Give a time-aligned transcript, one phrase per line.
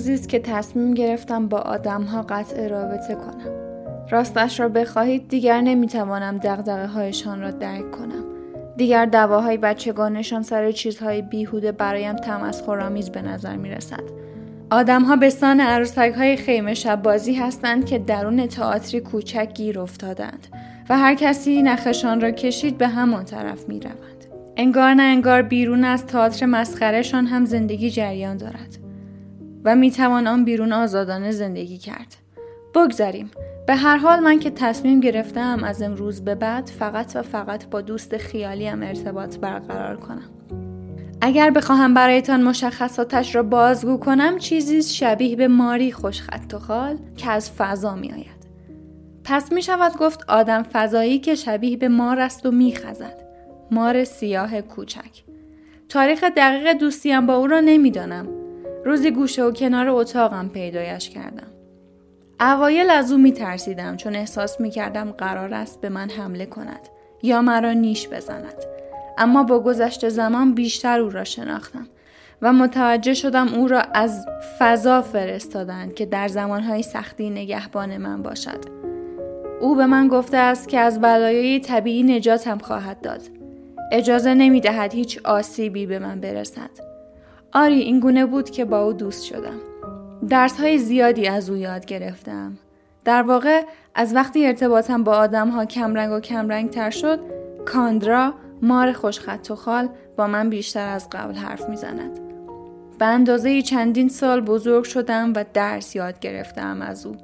[0.00, 3.52] روزی است که تصمیم گرفتم با آدمها قطع رابطه کنم.
[4.10, 8.24] راستش را بخواهید دیگر نمی‌توانم دقدقه هایشان را درک کنم.
[8.76, 14.02] دیگر دواهای بچگانشان سر چیزهای بیهوده برایم تمسخرآمیز به نظر می رسد.
[14.70, 19.80] آدم ها به سان عروسک های خیمه شب بازی هستند که درون تئاتری کوچک گیر
[19.80, 20.46] افتادند
[20.88, 24.24] و هر کسی نخشان را کشید به همان طرف می روند.
[24.56, 28.79] انگار نه انگار بیرون از تئاتر مسخرهشان هم زندگی جریان دارد
[29.64, 32.16] و می توان آن بیرون آزادانه زندگی کرد.
[32.74, 33.30] بگذاریم
[33.66, 37.80] به هر حال من که تصمیم گرفتم از امروز به بعد فقط و فقط با
[37.80, 40.30] دوست خیالیم ارتباط برقرار کنم.
[41.20, 47.30] اگر بخواهم برایتان مشخصاتش را بازگو کنم چیزی شبیه به ماری خوشخط و خال که
[47.30, 48.40] از فضا می آید.
[49.24, 53.20] پس می شود گفت آدم فضایی که شبیه به مار است و می خزد.
[53.70, 55.22] مار سیاه کوچک.
[55.88, 58.39] تاریخ دقیق دوستیم با او را نمی‌دانم.
[58.84, 61.46] روزی گوشه و کنار اتاقم پیدایش کردم.
[62.40, 66.88] اوایل از او می ترسیدم چون احساس می کردم قرار است به من حمله کند
[67.22, 68.54] یا مرا نیش بزند.
[69.18, 71.88] اما با گذشت زمان بیشتر او را شناختم
[72.42, 74.26] و متوجه شدم او را از
[74.58, 78.64] فضا فرستادند که در زمانهای سختی نگهبان من باشد.
[79.60, 83.20] او به من گفته است که از بلایای طبیعی نجاتم خواهد داد.
[83.92, 86.89] اجازه نمی دهد هیچ آسیبی به من برسد.
[87.52, 89.60] آری این گونه بود که با او دوست شدم.
[90.28, 92.52] درس های زیادی از او یاد گرفتم.
[93.04, 93.62] در واقع
[93.94, 97.20] از وقتی ارتباطم با آدم ها کمرنگ و کمرنگ تر شد
[97.66, 102.20] کاندرا مار خوشخط و خال با من بیشتر از قبل حرف می‌زند.
[102.98, 107.16] به اندازه چندین سال بزرگ شدم و درس یاد گرفتم از او.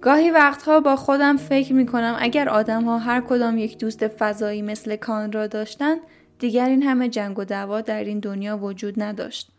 [0.00, 4.62] گاهی وقتها با خودم فکر می کنم اگر آدم ها هر کدام یک دوست فضایی
[4.62, 5.96] مثل کان را داشتن
[6.42, 9.50] دیگر این همه جنگ و دعوا در این دنیا وجود نداشت.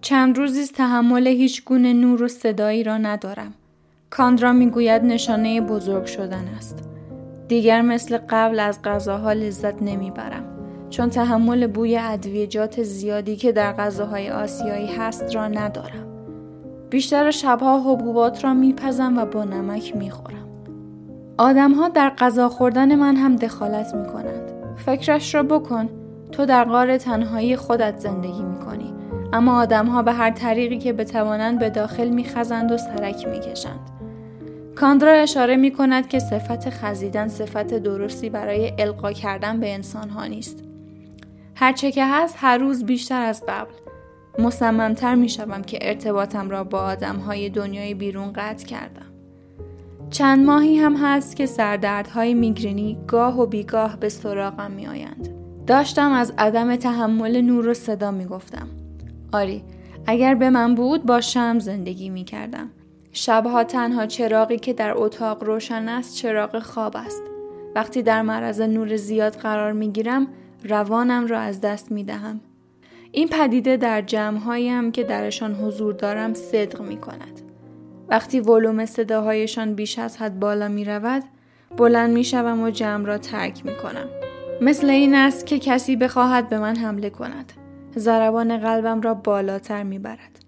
[0.00, 3.54] چند روزی تحمل هیچ گونه نور و صدایی را ندارم.
[4.16, 6.88] کاندرا می‌گوید نشانه بزرگ شدن است.
[7.48, 10.44] دیگر مثل قبل از غذاها لذت نمی‌برم
[10.90, 16.06] چون تحمل بوی ادویجات زیادی که در غذاهای آسیایی هست را ندارم.
[16.90, 20.48] بیشتر شبها حبوبات را میپزم و با نمک می‌خورم.
[21.38, 24.50] آدمها در غذا خوردن من هم دخالت می‌کنند.
[24.76, 25.88] فکرش را بکن
[26.32, 28.94] تو در غار تنهایی خودت زندگی می‌کنی
[29.32, 33.93] اما آدمها به هر طریقی که بتوانند به داخل میخزند و سرک می‌کشند.
[34.76, 40.26] کاندرا اشاره می کند که صفت خزیدن صفت درستی برای القا کردن به انسان ها
[40.26, 40.64] نیست.
[41.54, 43.72] هرچه که هست هر روز بیشتر از قبل
[44.38, 49.06] مصممتر می شوم که ارتباطم را با آدم های دنیای بیرون قطع کردم.
[50.10, 55.28] چند ماهی هم هست که سردردهای میگرینی گاه و بیگاه به سراغم می آیند.
[55.66, 58.68] داشتم از عدم تحمل نور و صدا می گفتم.
[59.32, 59.62] آری
[60.06, 62.70] اگر به من بود با شم زندگی می کردم.
[63.16, 67.22] شبها تنها چراغی که در اتاق روشن است چراغ خواب است.
[67.74, 70.26] وقتی در معرض نور زیاد قرار می گیرم
[70.64, 72.40] روانم را از دست می دهم.
[73.12, 77.40] این پدیده در جمعهایم که درشان حضور دارم صدق می کند.
[78.08, 81.22] وقتی ولوم صداهایشان بیش از حد بالا می رود
[81.76, 84.06] بلند می شوم و جمع را ترک می کنم.
[84.60, 87.52] مثل این است که کسی بخواهد به من حمله کند.
[87.96, 90.43] ضربان قلبم را بالاتر می برد.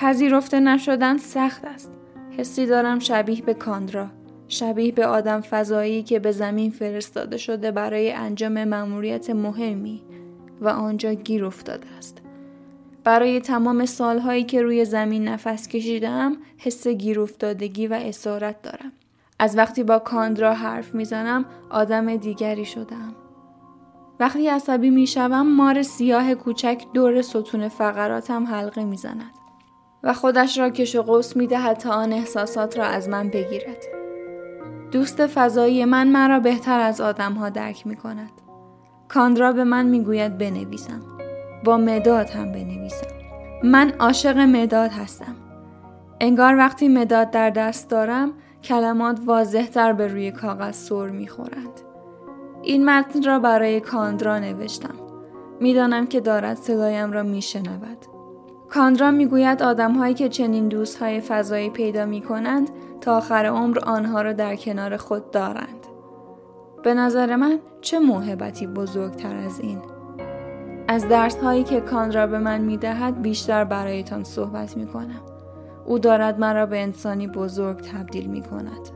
[0.00, 1.90] پذیرفته نشدن سخت است.
[2.38, 4.06] حسی دارم شبیه به کاندرا.
[4.48, 10.02] شبیه به آدم فضایی که به زمین فرستاده شده برای انجام مأموریت مهمی
[10.60, 12.22] و آنجا گیر افتاده است.
[13.04, 18.92] برای تمام سالهایی که روی زمین نفس کشیدم حس گیر افتادگی و اسارت دارم.
[19.38, 23.14] از وقتی با کاندرا حرف می‌زنم آدم دیگری شدم.
[24.20, 29.39] وقتی عصبی می‌شوم مار سیاه کوچک دور ستون فقراتم حلقه می‌زند
[30.02, 33.84] و خودش را کش و قوس می‌دهد تا آن احساسات را از من بگیرد.
[34.92, 38.30] دوست فضایی من مرا بهتر از آدمها درک می کند.
[39.08, 41.00] کاندرا به من می‌گوید بنویسم.
[41.64, 43.06] با مداد هم بنویسم.
[43.64, 45.34] من عاشق مداد هستم.
[46.20, 48.32] انگار وقتی مداد در دست دارم
[48.64, 51.80] کلمات واضح تر به روی کاغذ سر می‌خورند.
[52.62, 54.94] این متن را برای کاندرا نوشتم.
[55.60, 57.98] می‌دانم که دارد صدایم را میشنود.
[58.70, 62.70] کاندرا می‌گوید آدمهایی که چنین دوستهای فضایی پیدا می کنند
[63.00, 65.86] تا آخر عمر آنها را در کنار خود دارند.
[66.82, 69.78] به نظر من چه موهبتی بزرگتر از این؟
[70.88, 75.20] از درس هایی که کاندرا به من می دهد بیشتر برایتان صحبت می کنم
[75.86, 78.90] او دارد مرا به انسانی بزرگ تبدیل می کند